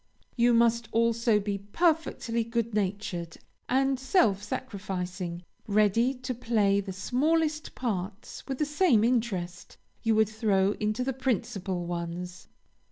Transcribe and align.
You 0.35 0.55
must 0.55 0.89
also 0.91 1.39
be 1.39 1.59
perfectly 1.59 2.43
good 2.43 2.73
natured 2.73 3.37
and 3.69 3.99
self 3.99 4.41
sacrificing; 4.41 5.43
ready 5.67 6.15
to 6.15 6.33
play 6.33 6.81
the 6.81 6.91
smallest 6.91 7.75
parts 7.75 8.43
with 8.47 8.57
the 8.57 8.65
same 8.65 9.03
interest 9.03 9.77
you 10.01 10.15
would 10.15 10.27
throw 10.29 10.71
into 10.79 11.03
the 11.03 11.13
principal 11.13 11.85
ones. 11.85 12.47